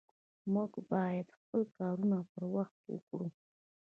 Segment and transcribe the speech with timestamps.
[0.51, 3.27] مونږ بايد خپل کارونه پر وخت وکړو